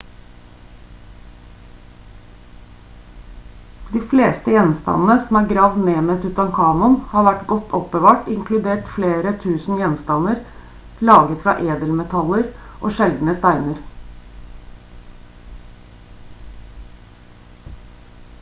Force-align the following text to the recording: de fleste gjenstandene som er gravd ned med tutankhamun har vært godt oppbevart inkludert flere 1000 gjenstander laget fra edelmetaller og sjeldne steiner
de 3.89 3.99
fleste 4.13 4.53
gjenstandene 4.55 5.17
som 5.25 5.37
er 5.39 5.49
gravd 5.51 5.77
ned 5.89 5.99
med 6.07 6.23
tutankhamun 6.23 6.95
har 7.11 7.27
vært 7.27 7.43
godt 7.51 7.75
oppbevart 7.79 8.31
inkludert 8.37 8.89
flere 8.95 9.33
1000 9.51 9.77
gjenstander 9.83 10.39
laget 11.11 11.43
fra 11.45 11.55
edelmetaller 11.73 12.47
og 12.81 12.95
sjeldne 12.99 13.35
steiner 13.41 13.83